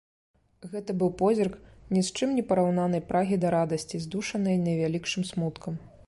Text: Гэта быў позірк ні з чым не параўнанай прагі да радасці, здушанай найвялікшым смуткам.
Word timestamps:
Гэта 0.69 0.93
быў 1.01 1.09
позірк 1.21 1.57
ні 1.95 2.01
з 2.07 2.15
чым 2.17 2.29
не 2.37 2.43
параўнанай 2.51 3.03
прагі 3.11 3.35
да 3.43 3.47
радасці, 3.57 4.01
здушанай 4.05 4.57
найвялікшым 4.65 5.23
смуткам. 5.33 5.73